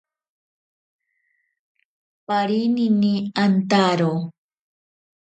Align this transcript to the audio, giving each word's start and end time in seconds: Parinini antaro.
Parinini 2.25 3.13
antaro. 3.43 4.11